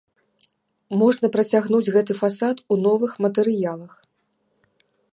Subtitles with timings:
[1.01, 3.93] Можна працягнуць гэты фасад у новых матэрыялах.